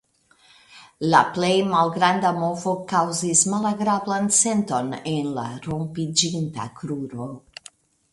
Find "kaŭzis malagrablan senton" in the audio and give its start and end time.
2.91-4.89